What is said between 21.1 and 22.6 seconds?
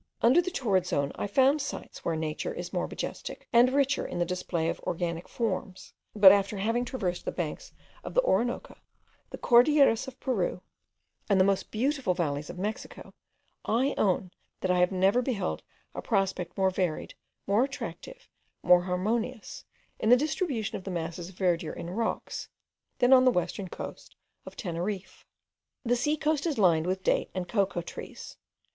of verdure and of rocks,